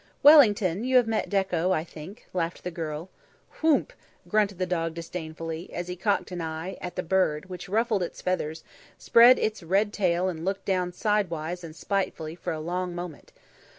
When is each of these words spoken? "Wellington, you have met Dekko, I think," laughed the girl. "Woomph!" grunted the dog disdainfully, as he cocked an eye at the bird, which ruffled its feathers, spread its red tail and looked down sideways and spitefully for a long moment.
"Wellington, 0.23 0.83
you 0.83 0.97
have 0.97 1.05
met 1.05 1.29
Dekko, 1.29 1.71
I 1.73 1.83
think," 1.83 2.25
laughed 2.33 2.63
the 2.63 2.71
girl. 2.71 3.11
"Woomph!" 3.61 3.91
grunted 4.27 4.57
the 4.57 4.65
dog 4.65 4.95
disdainfully, 4.95 5.71
as 5.71 5.87
he 5.87 5.95
cocked 5.95 6.31
an 6.31 6.41
eye 6.41 6.75
at 6.81 6.95
the 6.95 7.03
bird, 7.03 7.49
which 7.51 7.69
ruffled 7.69 8.01
its 8.01 8.19
feathers, 8.19 8.63
spread 8.97 9.37
its 9.37 9.61
red 9.61 9.93
tail 9.93 10.27
and 10.27 10.43
looked 10.43 10.65
down 10.65 10.91
sideways 10.91 11.63
and 11.63 11.75
spitefully 11.75 12.33
for 12.33 12.51
a 12.51 12.59
long 12.59 12.95
moment. 12.95 13.31